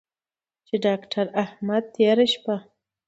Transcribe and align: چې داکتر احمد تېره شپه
چې 0.67 0.75
داکتر 0.83 1.25
احمد 1.43 1.83
تېره 1.95 2.25
شپه 2.33 2.55